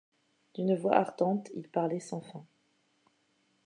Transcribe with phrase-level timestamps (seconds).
[0.55, 2.43] D’une voix ardente, il parlait sans fin.